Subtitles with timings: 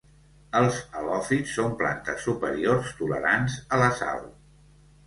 [0.59, 4.31] Els halòfits són plantes superiors tolerants a la sal.